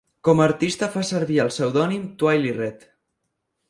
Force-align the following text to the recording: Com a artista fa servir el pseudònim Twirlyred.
Com 0.27 0.39
a 0.39 0.45
artista 0.45 0.89
fa 0.95 1.03
servir 1.11 1.39
el 1.45 1.53
pseudònim 1.59 2.11
Twirlyred. 2.25 2.93